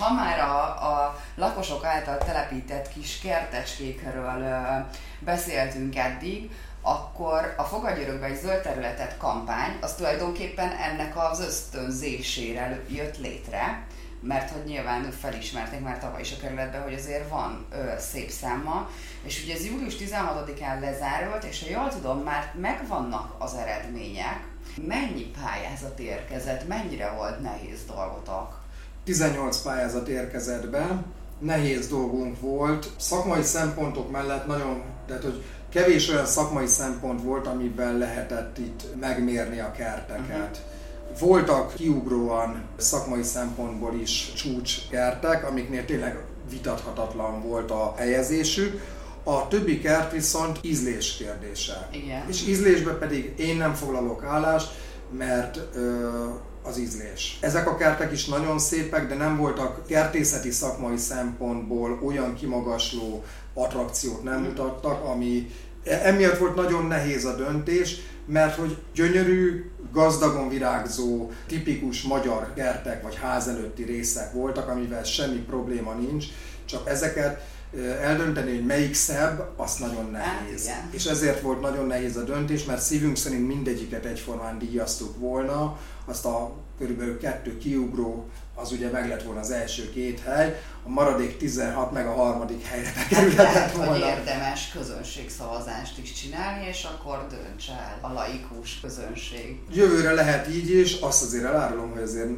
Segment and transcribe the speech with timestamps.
[0.00, 0.62] Ha már a,
[0.92, 4.86] a lakosok által telepített kis kertecskékről
[5.18, 13.18] beszéltünk eddig, akkor a Fogadjörökbe egy zöld területet kampány, az tulajdonképpen ennek az ösztönzésére jött
[13.18, 13.86] létre,
[14.20, 18.90] mert hogy nyilván felismerték már tavaly is a kerületben, hogy azért van ö, szép száma,
[19.22, 24.38] és ugye ez július 16-án lezárult, és ha jól tudom, már megvannak az eredmények,
[24.86, 28.59] mennyi pályázat érkezett, mennyire volt nehéz dolgotok?
[29.10, 31.02] 18 pályázat érkezett be,
[31.38, 32.90] nehéz dolgunk volt.
[32.96, 39.60] Szakmai szempontok mellett nagyon, tehát hogy kevés olyan szakmai szempont volt, amivel lehetett itt megmérni
[39.60, 40.62] a kerteket.
[41.08, 41.28] Uh-huh.
[41.28, 48.80] Voltak kiugróan szakmai szempontból is csúcskertek, amiknél tényleg vitathatatlan volt a helyezésük.
[49.24, 51.88] A többi kert viszont ízlés kérdése.
[51.92, 52.28] Igen.
[52.28, 54.70] És ízlésbe pedig én nem foglalok állást,
[55.10, 56.08] mert ö,
[56.62, 57.38] az ízlés.
[57.40, 63.24] Ezek a kertek is nagyon szépek, de nem voltak kertészeti szakmai szempontból olyan kimagasló
[63.54, 65.50] attrakciót nem mutattak, ami
[65.84, 73.16] emiatt volt nagyon nehéz a döntés, mert hogy gyönyörű, gazdagon virágzó, tipikus magyar kertek vagy
[73.16, 76.24] ház előtti részek voltak, amivel semmi probléma nincs,
[76.64, 77.42] csak ezeket
[78.02, 80.68] eldönteni, hogy melyik szebb, azt nagyon hát nehéz.
[80.68, 85.78] Hát, és ezért volt nagyon nehéz a döntés, mert szívünk szerint mindegyiket egyformán díjaztuk volna,
[86.04, 90.88] azt a körülbelül kettő kiugró, az ugye meg lett volna az első két hely, a
[90.88, 93.90] maradék 16 meg a harmadik helyre bekerülhetett volna.
[93.90, 99.60] Hogy érdemes közönségszavazást is csinálni, és akkor dönts el a laikus közönség.
[99.72, 102.30] Jövőre lehet így is, azt azért elárulom, hogy azért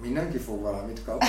[0.00, 1.28] mindenki fog valamit kapni.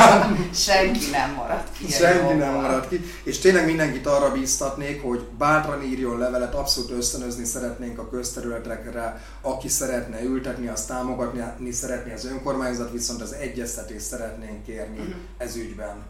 [0.66, 1.90] Senki nem marad ki.
[1.90, 3.00] Senki nem marad ki.
[3.22, 9.68] És tényleg mindenkit arra bíztatnék, hogy bátran írjon levelet, abszolút ösztönözni szeretnénk a közterületekre, aki
[9.68, 15.14] szeretne ültetni, azt támogatni szeretné az önkormányzat, viszont az egyeztetést szeretnénk kérni uh-huh.
[15.38, 16.06] ez ügyben.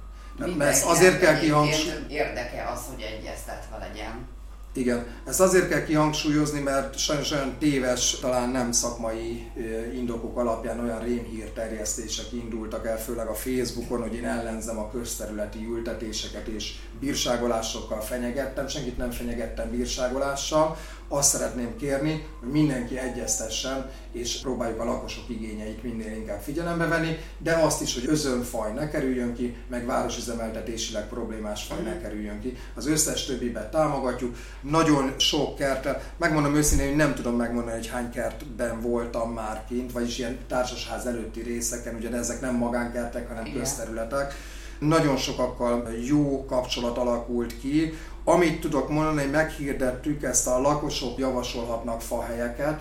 [0.56, 2.06] mert azért kell kihangsúlyozni.
[2.08, 4.36] Érdeke az, hogy egyeztetve legyen.
[4.78, 9.50] Igen, ezt azért kell kihangsúlyozni, mert sajnos olyan téves, talán nem szakmai
[9.94, 15.66] indokok alapján olyan rémhír terjesztések indultak el, főleg a Facebookon, hogy én ellenzem a közterületi
[15.70, 20.76] ültetéseket és bírságolásokkal fenyegettem, senkit nem fenyegettem bírságolással,
[21.08, 27.16] azt szeretném kérni, hogy mindenki egyeztessen, és próbáljuk a lakosok igényeit minél inkább figyelembe venni,
[27.38, 32.56] de azt is, hogy özönfaj ne kerüljön ki, meg városüzemeltetésileg problémás faj ne kerüljön ki.
[32.74, 34.36] Az összes többibet támogatjuk.
[34.60, 39.92] Nagyon sok kertel, megmondom őszintén, hogy nem tudom megmondani, hogy hány kertben voltam már kint,
[39.92, 43.58] vagyis ilyen társasház előtti részeken, ugye ezek nem magánkertek, hanem Igen.
[43.58, 44.34] közterületek
[44.78, 47.92] nagyon sokakkal jó kapcsolat alakult ki.
[48.24, 52.80] Amit tudok mondani, meghirdettük, ezt a lakosok javasolhatnak fahelyeket.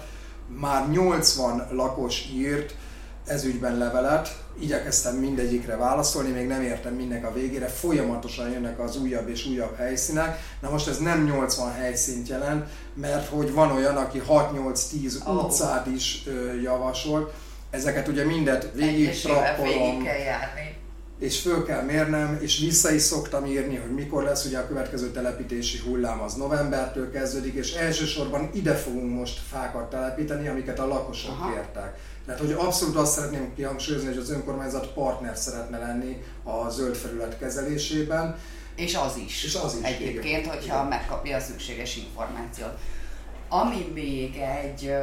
[0.60, 2.76] Már 80 lakos írt
[3.26, 9.30] ezügyben levelet, igyekeztem mindegyikre válaszolni, még nem értem mindnek a végére, folyamatosan jönnek az újabb
[9.30, 10.40] és újabb helyszínek.
[10.62, 15.44] Na most ez nem 80 helyszínt jelent, mert hogy van olyan, aki 6-8-10 oh.
[15.44, 17.34] utcát is ö, javasolt,
[17.70, 19.74] ezeket ugye mindet végig trappolom.
[19.74, 20.76] Végig kell járni
[21.20, 25.12] és föl kell mérnem, és vissza is szoktam írni, hogy mikor lesz ugye a következő
[25.12, 31.40] telepítési hullám, az novembertől kezdődik, és elsősorban ide fogunk most fákat telepíteni, amiket a lakosok
[31.40, 31.52] Aha.
[31.52, 32.00] kértek.
[32.26, 37.38] Tehát, hogy abszolút azt szeretném kihangsúlyozni, hogy az önkormányzat partner szeretne lenni a zöld felület
[37.38, 38.38] kezelésében.
[38.76, 39.44] És az is.
[39.44, 39.86] És az is.
[39.86, 40.50] Egyébként, igen.
[40.50, 40.86] hogyha igen.
[40.86, 42.78] megkapja a szükséges információt.
[43.50, 44.94] Ami még egy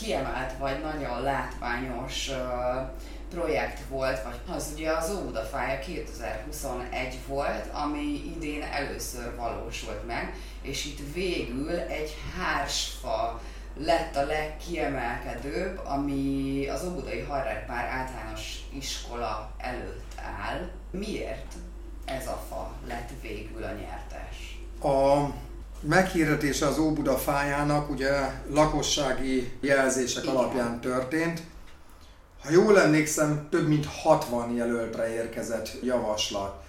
[0.00, 2.30] kiemelt vagy nagyon látványos
[3.34, 10.84] projekt volt, vagy az ugye az Ódafája 2021 volt, ami idén először valósult meg, és
[10.84, 13.40] itt végül egy hársfa
[13.76, 20.68] lett a legkiemelkedőbb, ami az Óbudai Harrepár általános iskola előtt áll.
[20.90, 21.52] Miért
[22.04, 24.58] ez a fa lett végül a nyertes?
[24.82, 25.28] A
[25.80, 28.10] meghirdetése az Óbuda fájának ugye
[28.50, 30.36] lakossági jelzések Igen.
[30.36, 31.42] alapján történt,
[32.44, 36.62] ha jól emlékszem, több mint 60 jelöltre érkezett javaslat.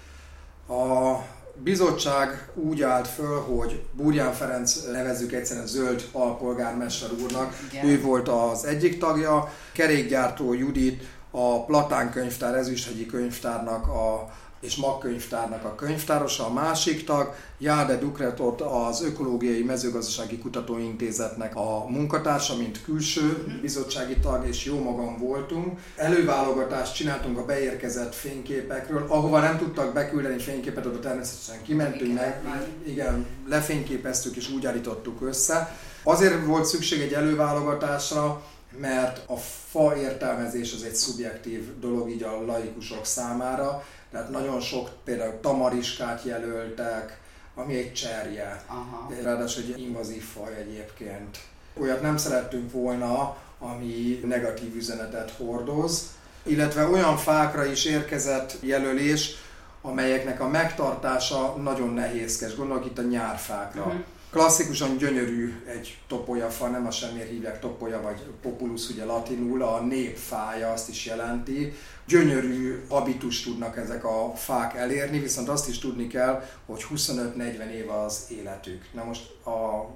[0.68, 1.16] A
[1.64, 7.86] bizottság úgy állt föl, hogy Burján Ferenc nevezzük egyszerűen zöld alpolgármester úrnak, Igen.
[7.86, 14.30] ő volt az egyik tagja, kerékgyártó Judit, a Platán könyvtár, Ezüsthegyi könyvtárnak a
[14.66, 22.58] és magkönyvtárnak a könyvtárosa, a másik tag, Jáde Dukretot az Ökológiai Mezőgazdasági Kutatóintézetnek a munkatársa,
[22.58, 25.80] mint külső bizottsági tag, és jó magam voltunk.
[25.96, 32.42] Előválogatást csináltunk a beérkezett fényképekről, ahova nem tudtak beküldeni fényképet, oda természetesen kimentünk meg,
[32.86, 35.76] igen, lefényképeztük és úgy állítottuk össze.
[36.04, 38.42] Azért volt szükség egy előválogatásra,
[38.80, 39.38] mert a
[39.72, 43.84] fa értelmezés az egy szubjektív dolog így a laikusok számára,
[44.16, 47.20] tehát nagyon sok például tamariskát jelöltek,
[47.56, 48.64] ami egy cserje.
[48.68, 49.12] Aha.
[49.24, 51.38] Ráadásul egy invazív faj egyébként.
[51.82, 56.12] Olyat nem szerettünk volna, ami negatív üzenetet hordoz,
[56.44, 59.36] illetve olyan fákra is érkezett jelölés,
[59.82, 62.56] amelyeknek a megtartása nagyon nehézkes.
[62.56, 63.82] Gondolok itt a nyárfákra.
[63.82, 64.04] Uh-huh.
[64.36, 70.72] Klasszikusan gyönyörű egy topolyafa, nem a semmiért hívják topolya vagy populus ugye latinul, a népfája
[70.72, 71.74] azt is jelenti.
[72.08, 77.90] Gyönyörű habitus tudnak ezek a fák elérni, viszont azt is tudni kell, hogy 25-40 év
[77.90, 78.86] az életük.
[78.94, 79.90] Na most a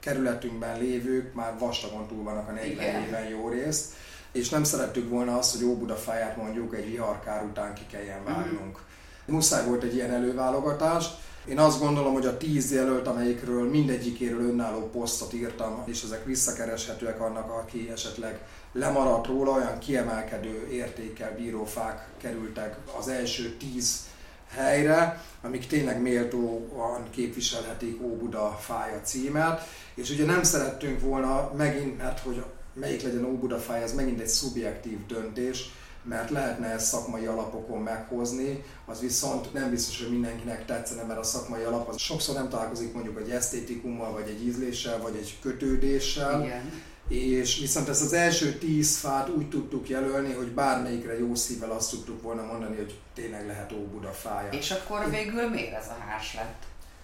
[0.00, 3.02] kerületünkben lévők már vastagon túl vannak a 40 Igen.
[3.02, 3.92] éven jó részt,
[4.32, 8.32] és nem szerettük volna azt, hogy Óbudafáját mondjuk egy viharkár után ki kelljen mhm.
[8.32, 8.78] vágnunk.
[8.78, 9.34] Mm.
[9.34, 11.06] Muszáj volt egy ilyen előválogatás.
[11.44, 17.20] Én azt gondolom, hogy a tíz jelölt, amelyikről mindegyikéről önálló posztot írtam, és ezek visszakereshetőek
[17.20, 18.40] annak, aki esetleg
[18.72, 24.00] lemaradt róla, olyan kiemelkedő értékkel bírófák kerültek az első tíz
[24.48, 32.20] helyre, amik tényleg méltóan képviselhetik Óbuda fája címet, és ugye nem szerettünk volna megint, mert
[32.20, 35.70] hogy melyik legyen Óbuda fája, ez megint egy szubjektív döntés,
[36.02, 41.22] mert lehetne ezt szakmai alapokon meghozni, az viszont nem biztos, hogy mindenkinek tetszene, mert a
[41.22, 46.42] szakmai alap az sokszor nem találkozik mondjuk egy esztétikummal, vagy egy ízléssel, vagy egy kötődéssel.
[46.42, 46.72] Igen.
[47.08, 51.90] És viszont ezt az első tíz fát úgy tudtuk jelölni, hogy bármelyikre jó szívvel azt
[51.90, 54.50] tudtuk volna mondani, hogy tényleg lehet Óbuda fája.
[54.50, 56.62] És akkor végül miért ez a hárs lett?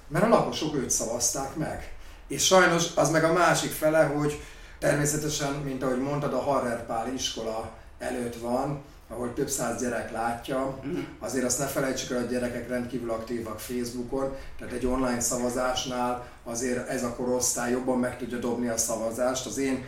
[0.08, 1.92] Mert a lakosok őt szavazták meg.
[2.28, 4.40] És sajnos az meg a másik fele, hogy
[4.78, 10.78] természetesen, mint ahogy mondtad, a Harrer Pál iskola előtt van, ahol több száz gyerek látja.
[10.82, 10.98] Mhm.
[11.18, 16.28] Azért azt ne felejtsük el, hogy a gyerekek rendkívül aktívak Facebookon, tehát egy online szavazásnál
[16.44, 19.46] azért ez a korosztály jobban meg tudja dobni a szavazást.
[19.46, 19.84] Az én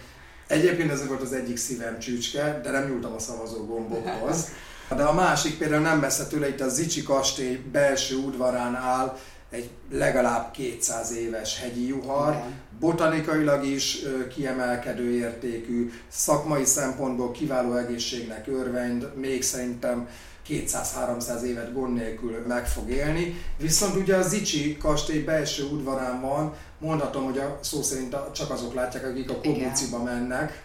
[0.50, 4.48] Egyébként ez volt az egyik szívem csücske, de nem nyúltam a szavazó gombokhoz.
[4.96, 9.18] De a másik például nem messze tőle, itt a Zicsi kastély belső udvarán áll
[9.50, 12.42] egy legalább 200 éves hegyi juhar.
[12.81, 13.99] Botanikailag is
[14.35, 20.09] kiemelkedő értékű, szakmai szempontból kiváló egészségnek örvend, még szerintem
[20.49, 23.43] 200-300 évet gond nélkül meg fog élni.
[23.59, 28.75] Viszont ugye a Zicsi kastély belső udvarán van, mondhatom, hogy a szó szerint csak azok
[28.75, 30.62] látják, akik a Kobuciba mennek,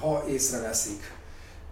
[0.00, 1.12] ha észreveszik.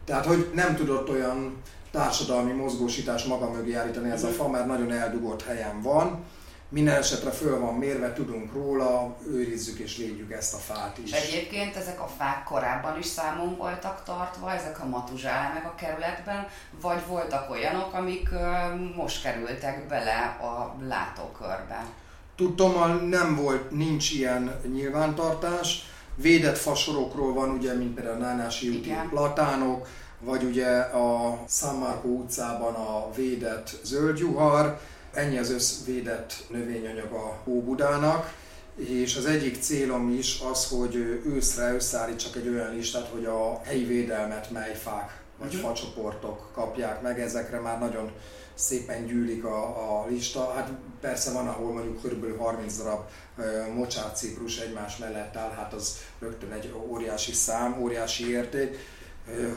[0.04, 1.56] Tehát, hogy nem tudott olyan
[1.90, 6.24] társadalmi mozgósítás maga mögé állítani ez a fa, mert nagyon eldugott helyen van
[6.68, 11.12] minden esetre föl van mérve, tudunk róla, őrizzük és védjük ezt a fát is.
[11.12, 16.46] És egyébként ezek a fák korábban is számon voltak tartva, ezek a matuzsálemek a kerületben,
[16.80, 18.28] vagy voltak olyanok, amik
[18.96, 21.84] most kerültek bele a látókörbe?
[22.36, 25.90] Tudtommal nem volt, nincs ilyen nyilvántartás.
[26.14, 29.88] Védett fasorokról van, ugye, mint például a Nánási úti platánok,
[30.20, 34.78] vagy ugye a San Marco utcában a védett zöldjuhar,
[35.16, 38.34] Ennyi az összvédett növényanyag a Óbudának,
[38.74, 40.94] és az egyik célom is az, hogy
[41.26, 45.68] őszre összeállítsak egy olyan listát, hogy a helyi védelmet mely fák vagy uh-huh.
[45.68, 48.12] facsoportok kapják meg, ezekre már nagyon
[48.54, 50.52] szépen gyűlik a, a lista.
[50.52, 50.70] Hát
[51.00, 52.38] persze van, ahol mondjuk kb.
[52.38, 53.00] 30 darab
[53.74, 58.78] mocsárciprus egymás mellett áll, hát az rögtön egy óriási szám, óriási érték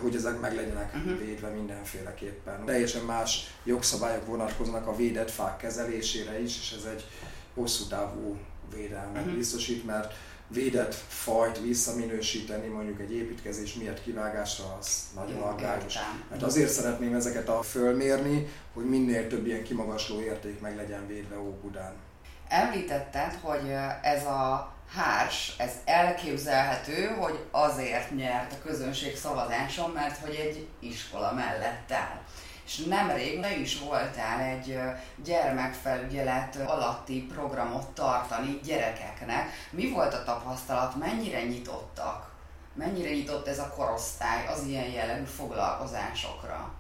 [0.01, 1.19] hogy ezek meg legyenek uh-huh.
[1.19, 2.65] védve mindenféleképpen.
[2.65, 7.05] Teljesen más jogszabályok vonatkoznak a védett fák kezelésére is, és ez egy
[7.53, 8.37] hosszú távú
[8.73, 9.35] védelmet uh-huh.
[9.35, 10.13] biztosít, mert
[10.47, 15.95] védett fajt visszaminősíteni mondjuk egy építkezés miatt kivágásra az nagyon aggályos.
[16.29, 21.39] Mert azért szeretném ezeket a fölmérni, hogy minél több ilyen kimagasló érték meg legyen védve
[21.39, 21.93] Óbudán.
[22.47, 23.71] Említetted, hogy
[24.01, 31.33] ez a hárs, ez elképzelhető, hogy azért nyert a közönség szavazáson, mert hogy egy iskola
[31.33, 32.21] mellett áll.
[32.65, 34.79] És nemrég te is voltál egy
[35.23, 39.49] gyermekfelügyelet alatti programot tartani gyerekeknek.
[39.71, 42.29] Mi volt a tapasztalat, mennyire nyitottak?
[42.73, 46.73] Mennyire nyitott ez a korosztály az ilyen jellegű foglalkozásokra?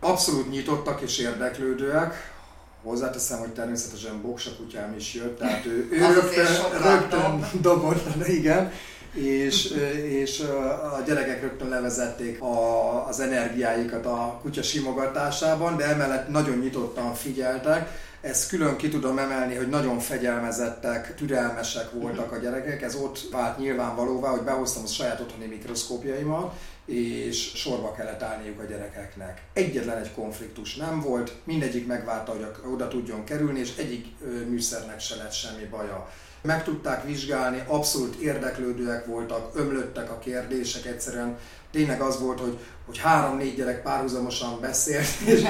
[0.00, 2.39] Abszolút nyitottak és érdeklődőek
[2.82, 8.72] Hozzáteszem, hogy természetesen Boksa kutyám is jött, tehát ő, ő rögtön, rögtön dobott, igen,
[9.14, 9.74] és,
[10.08, 10.40] és
[10.98, 18.08] a gyerekek rögtön levezették a, az energiáikat a kutya simogatásában, de emellett nagyon nyitottan figyeltek.
[18.20, 22.82] Ezt külön ki tudom emelni, hogy nagyon fegyelmezettek, türelmesek voltak a gyerekek.
[22.82, 26.54] Ez ott vált nyilvánvalóvá, hogy behoztam a saját otthoni mikroszkópjaimat,
[26.86, 29.42] és sorba kellett állniuk a gyerekeknek.
[29.52, 34.06] Egyetlen egy konfliktus nem volt, mindegyik megvárta, hogy oda tudjon kerülni, és egyik
[34.48, 36.10] műszernek se lett semmi baja.
[36.42, 41.38] Meg tudták vizsgálni, abszolút érdeklődőek voltak, ömlöttek a kérdések, egyszerűen
[41.72, 45.42] tényleg az volt, hogy, hogy három-négy gyerek párhuzamosan beszélt, és,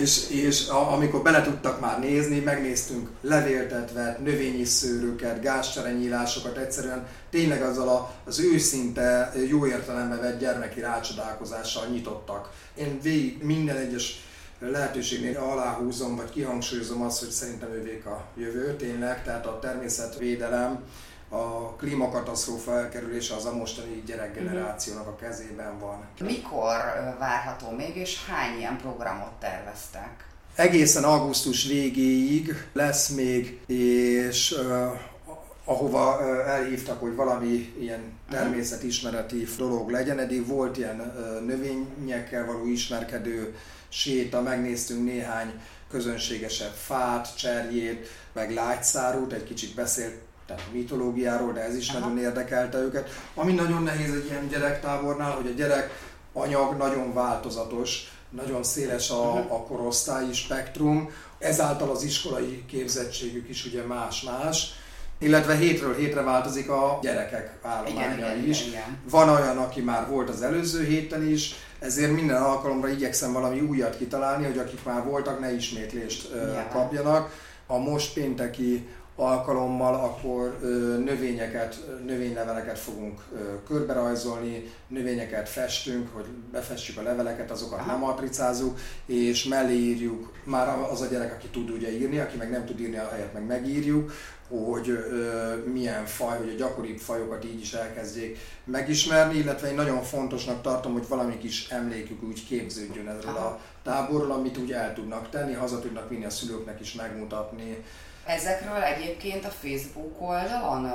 [0.00, 7.62] és, és a, amikor bele tudtak már nézni, megnéztünk levéltetvet, növényi szőröket, gázcserenyílásokat, egyszerűen tényleg
[7.62, 12.50] azzal a, az őszinte, jó értelembe vett gyermeki rácsodálkozással nyitottak.
[12.74, 14.23] Én végig minden egyes
[14.70, 20.82] lehetőségnél aláhúzom, vagy kihangsúlyozom azt, hogy szerintem ővék a jövő tényleg, tehát a természetvédelem,
[21.28, 26.06] a klímakatasztrófa elkerülése az a mostani gyerekgenerációnak a kezében van.
[26.20, 26.76] Mikor
[27.18, 30.26] várható még, és hány ilyen programot terveztek?
[30.54, 34.54] Egészen augusztus végéig lesz még, és
[35.64, 40.18] ahova elhívtak, hogy valami ilyen természetismereti dolog legyen.
[40.18, 40.96] Eddig volt ilyen
[41.46, 43.54] növényekkel való ismerkedő
[43.88, 50.14] séta, megnéztünk néhány közönségesebb fát, cserjét, meg lágyszárút, egy kicsit beszélt
[50.46, 51.98] tehát mitológiáról, de ez is Aha.
[51.98, 53.08] nagyon érdekelte őket.
[53.34, 55.90] Ami nagyon nehéz egy ilyen gyerektábornál, hogy a gyerek
[56.32, 59.52] anyag nagyon változatos, nagyon széles a, uh-huh.
[59.52, 64.72] a korosztályi spektrum, ezáltal az iskolai képzettségük is ugye más-más,
[65.24, 68.60] illetve hétről hétre változik a gyerekek állománya igen, is.
[68.60, 68.98] Igen, igen.
[69.10, 73.96] Van olyan, aki már volt az előző héten is, ezért minden alkalomra igyekszem valami újat
[73.96, 76.68] kitalálni, hogy akik már voltak, ne ismétlést ja.
[76.72, 77.30] kapjanak.
[77.66, 80.58] A most pénteki alkalommal akkor
[81.04, 83.20] növényeket, növényleveleket fogunk
[83.66, 91.00] körberajzolni, növényeket festünk, hogy befestjük a leveleket, azokat nem matricázunk, és mellé írjuk, már az
[91.00, 94.12] a gyerek, aki tud ugye írni, aki meg nem tud írni, a helyet meg megírjuk,
[94.48, 100.02] hogy ö, milyen faj, hogy a gyakoribb fajokat így is elkezdjék megismerni, illetve én nagyon
[100.02, 105.30] fontosnak tartom, hogy valami kis emlékük úgy képződjön erről a táborról, amit úgy el tudnak
[105.30, 107.84] tenni, haza tudnak vinni a szülőknek is megmutatni,
[108.26, 110.90] Ezekről egyébként a Facebook oldalon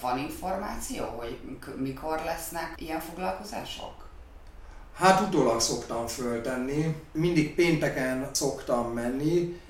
[0.00, 1.38] van információ, hogy
[1.76, 4.08] mikor lesznek ilyen foglalkozások?
[4.96, 9.60] Hát utólag szoktam föltenni, mindig pénteken szoktam menni.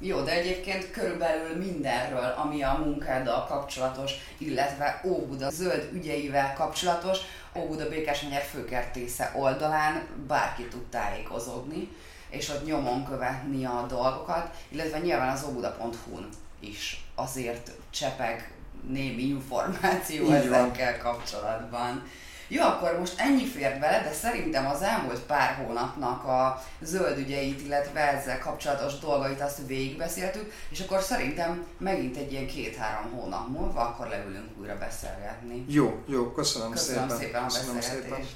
[0.00, 7.18] Jó, de egyébként körülbelül mindenről, ami a munkáddal kapcsolatos, illetve Óbuda zöld ügyeivel kapcsolatos,
[7.56, 11.88] Óbuda Békesmegyer főkertésze oldalán bárki tud tájékozódni
[12.28, 16.28] és ott nyomon követni a dolgokat, illetve nyilván az obuda.hu-n
[16.60, 18.52] is azért csepeg
[18.88, 21.12] némi információ Így ezekkel van.
[21.12, 22.02] kapcsolatban.
[22.48, 27.60] Jó, akkor most ennyi fér bele, de szerintem az elmúlt pár hónapnak a zöld ügyeit,
[27.60, 33.80] illetve ezzel kapcsolatos dolgait azt végigbeszéltük, és akkor szerintem megint egy ilyen két-három hónap múlva
[33.80, 35.64] akkor leülünk újra beszélgetni.
[35.68, 37.18] Jó, jó, köszönöm, köszönöm szépen.
[37.18, 38.10] szépen a köszönöm beszélgetést.
[38.12, 38.26] Szépen.